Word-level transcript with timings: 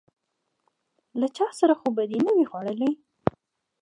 _له 1.19 1.27
چا 1.37 1.47
سره 1.59 1.73
خو 1.79 1.87
به 1.95 2.03
دي 2.09 2.19
نه 2.25 2.31
و 2.35 2.39
ي 2.43 2.45
خوړلي؟ 2.49 2.91